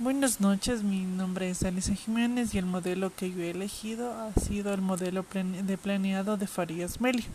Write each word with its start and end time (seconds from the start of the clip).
Buenas 0.00 0.40
noches, 0.40 0.82
mi 0.82 1.02
nombre 1.02 1.50
es 1.50 1.62
Alicia 1.62 1.94
Jiménez 1.94 2.54
y 2.54 2.58
el 2.58 2.64
modelo 2.64 3.12
que 3.14 3.30
yo 3.30 3.42
he 3.42 3.50
elegido 3.50 4.10
ha 4.14 4.32
sido 4.40 4.72
el 4.72 4.80
modelo 4.80 5.26
de 5.30 5.76
planeado 5.76 6.38
de 6.38 6.46
Farías 6.46 7.02
Melio. 7.02 7.26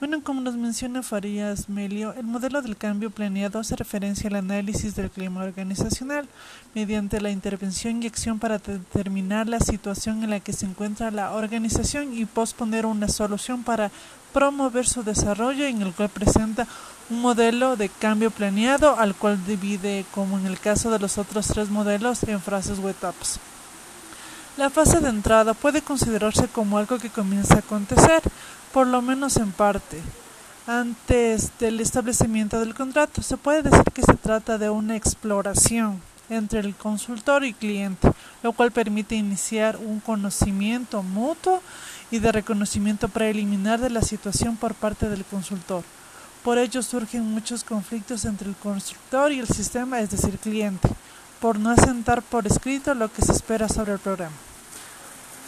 Bueno, 0.00 0.20
como 0.24 0.40
nos 0.40 0.56
menciona 0.56 1.04
Farías 1.04 1.68
Melio, 1.68 2.12
el 2.14 2.24
modelo 2.24 2.62
del 2.62 2.76
cambio 2.76 3.10
planeado 3.10 3.60
hace 3.60 3.76
referencia 3.76 4.28
al 4.28 4.34
análisis 4.34 4.96
del 4.96 5.08
clima 5.08 5.44
organizacional 5.44 6.26
mediante 6.74 7.20
la 7.20 7.30
intervención 7.30 8.02
y 8.02 8.08
acción 8.08 8.40
para 8.40 8.58
determinar 8.58 9.46
la 9.46 9.60
situación 9.60 10.24
en 10.24 10.30
la 10.30 10.40
que 10.40 10.52
se 10.52 10.66
encuentra 10.66 11.12
la 11.12 11.30
organización 11.30 12.12
y 12.12 12.24
posponer 12.24 12.86
una 12.86 13.06
solución 13.06 13.62
para 13.62 13.92
promover 14.32 14.88
su 14.88 15.04
desarrollo 15.04 15.64
en 15.64 15.82
el 15.82 15.92
cual 15.92 16.08
presenta 16.08 16.66
un 17.10 17.20
modelo 17.20 17.76
de 17.76 17.88
cambio 17.88 18.30
planeado 18.30 18.98
al 18.98 19.14
cual 19.14 19.44
divide, 19.44 20.06
como 20.12 20.38
en 20.38 20.46
el 20.46 20.60
caso 20.60 20.90
de 20.90 21.00
los 21.00 21.18
otros 21.18 21.48
tres 21.48 21.68
modelos, 21.68 22.22
en 22.22 22.40
fases 22.40 22.78
o 22.78 22.88
etapas. 22.88 23.40
La 24.56 24.70
fase 24.70 25.00
de 25.00 25.08
entrada 25.08 25.54
puede 25.54 25.82
considerarse 25.82 26.46
como 26.48 26.78
algo 26.78 26.98
que 26.98 27.10
comienza 27.10 27.54
a 27.54 27.58
acontecer, 27.58 28.22
por 28.72 28.86
lo 28.86 29.02
menos 29.02 29.36
en 29.36 29.50
parte. 29.50 30.00
Antes 30.66 31.50
del 31.58 31.80
establecimiento 31.80 32.60
del 32.60 32.74
contrato, 32.74 33.22
se 33.22 33.36
puede 33.36 33.62
decir 33.62 33.84
que 33.92 34.02
se 34.02 34.14
trata 34.14 34.56
de 34.56 34.70
una 34.70 34.94
exploración 34.94 36.00
entre 36.28 36.60
el 36.60 36.76
consultor 36.76 37.44
y 37.44 37.54
cliente, 37.54 38.12
lo 38.44 38.52
cual 38.52 38.70
permite 38.70 39.16
iniciar 39.16 39.76
un 39.78 39.98
conocimiento 39.98 41.02
mutuo 41.02 41.60
y 42.12 42.20
de 42.20 42.30
reconocimiento 42.30 43.08
preliminar 43.08 43.80
de 43.80 43.90
la 43.90 44.02
situación 44.02 44.56
por 44.56 44.74
parte 44.74 45.08
del 45.08 45.24
consultor. 45.24 45.82
Por 46.44 46.58
ello 46.58 46.82
surgen 46.82 47.22
muchos 47.30 47.64
conflictos 47.64 48.24
entre 48.24 48.48
el 48.48 48.56
constructor 48.56 49.30
y 49.32 49.40
el 49.40 49.48
sistema, 49.48 50.00
es 50.00 50.10
decir, 50.10 50.38
cliente, 50.38 50.88
por 51.40 51.58
no 51.58 51.70
asentar 51.70 52.22
por 52.22 52.46
escrito 52.46 52.94
lo 52.94 53.12
que 53.12 53.22
se 53.22 53.32
espera 53.32 53.68
sobre 53.68 53.92
el 53.92 53.98
programa. 53.98 54.34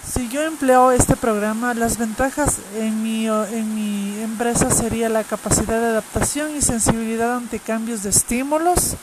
Si 0.07 0.29
yo 0.29 0.43
empleo 0.43 0.91
este 0.91 1.17
programa, 1.17 1.75
las 1.75 1.97
ventajas 1.97 2.59
en 2.77 3.03
mi, 3.03 3.27
en 3.27 3.75
mi 3.75 4.21
empresa 4.21 4.71
sería 4.71 5.09
la 5.09 5.23
capacidad 5.23 5.81
de 5.81 5.87
adaptación 5.87 6.57
y 6.57 6.61
sensibilidad 6.61 7.37
ante 7.37 7.61
cambios 7.61 8.03
de 8.03 8.11
estímulos 8.11 8.97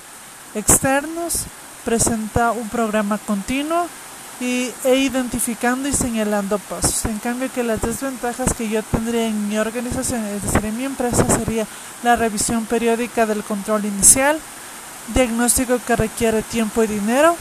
externos, 0.56 1.46
presenta 1.86 2.52
un 2.52 2.70
programa 2.70 3.18
continuo, 3.18 3.88
y, 4.40 4.72
e 4.84 4.96
identificando 4.96 5.88
y 5.88 5.94
señalando 5.94 6.60
pasos. 6.60 7.06
En 7.06 7.20
cambio 7.20 7.52
que 7.52 7.64
las 7.64 7.82
desventajas 7.82 8.54
que 8.54 8.70
yo 8.70 8.82
tendría 8.84 9.28
en 9.28 9.50
mi 9.50 9.58
organización, 9.58 10.26
es 10.26 10.44
decir, 10.44 10.66
en 10.66 10.78
mi 10.78 10.86
empresa, 10.86 11.26
sería 11.28 11.66
la 12.04 12.16
revisión 12.16 12.66
periódica 12.66 13.26
del 13.26 13.44
control 13.44 13.86
inicial, 13.86 14.40
diagnóstico 15.14 15.80
que 15.86 15.96
requiere 15.96 16.42
tiempo 16.42 16.84
y 16.84 16.88
dinero, 16.88 17.36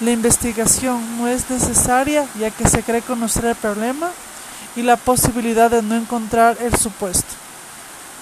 la 0.00 0.12
investigación 0.12 1.18
no 1.18 1.26
es 1.26 1.50
necesaria 1.50 2.24
ya 2.38 2.50
que 2.50 2.68
se 2.68 2.82
cree 2.82 3.02
conocer 3.02 3.44
el 3.46 3.56
problema 3.56 4.10
y 4.76 4.82
la 4.82 4.96
posibilidad 4.96 5.70
de 5.70 5.82
no 5.82 5.96
encontrar 5.96 6.56
el 6.60 6.76
supuesto. 6.76 7.47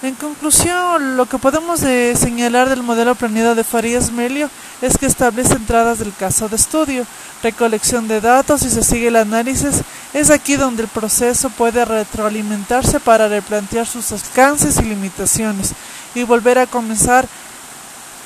En 0.03 0.13
conclusión, 0.13 1.17
lo 1.17 1.25
que 1.25 1.39
podemos 1.39 1.79
señalar 1.79 2.69
del 2.69 2.83
modelo 2.83 3.15
planeado 3.15 3.55
de 3.55 3.63
Farías 3.63 4.11
Melio 4.11 4.47
es 4.79 4.95
que 4.95 5.07
establece 5.07 5.55
entradas 5.55 5.97
del 5.97 6.13
caso 6.13 6.47
de 6.47 6.55
estudio, 6.55 7.03
recolección 7.41 8.07
de 8.07 8.21
datos 8.21 8.61
y 8.61 8.69
se 8.69 8.83
sigue 8.83 9.07
el 9.07 9.15
análisis. 9.15 9.81
Es 10.13 10.29
aquí 10.29 10.55
donde 10.55 10.83
el 10.83 10.87
proceso 10.87 11.49
puede 11.49 11.83
retroalimentarse 11.83 12.99
para 12.99 13.27
replantear 13.27 13.87
sus 13.87 14.11
alcances 14.11 14.77
y 14.77 14.83
limitaciones 14.83 15.71
y 16.13 16.21
volver 16.23 16.59
a 16.59 16.67
comenzar. 16.67 17.27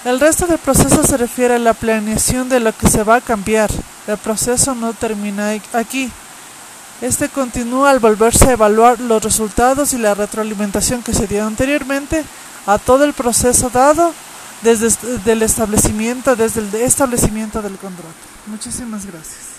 El 0.04 0.20
resto 0.20 0.48
del 0.48 0.58
proceso 0.58 1.06
se 1.06 1.16
refiere 1.16 1.56
a 1.56 1.60
la 1.60 1.74
planeación 1.74 2.50
de 2.50 2.60
lo 2.60 2.76
que 2.76 2.90
se 2.90 3.04
va 3.04 3.16
a 3.16 3.22
cambiar. 3.22 3.72
El 4.08 4.18
proceso 4.18 4.76
no 4.76 4.92
termina 4.92 5.52
aquí. 5.72 6.12
Este 7.02 7.30
continúa 7.30 7.90
al 7.90 8.00
volverse 8.00 8.50
a 8.50 8.52
evaluar 8.52 9.00
los 9.00 9.24
resultados 9.24 9.94
y 9.94 9.98
la 9.98 10.14
retroalimentación 10.14 11.02
que 11.02 11.14
se 11.14 11.26
dio 11.26 11.46
anteriormente 11.46 12.24
a 12.68 12.78
todo 12.78 13.06
el 13.06 13.14
proceso 13.14 13.72
dado 13.72 14.14
desde 14.62 15.32
el 15.32 15.42
establecimiento, 15.42 16.36
desde 16.36 16.62
el 16.62 16.76
establecimiento 16.76 17.64
del 17.64 17.78
contrato. 17.78 18.14
Muchísimas 18.46 19.08
gracias. 19.08 19.52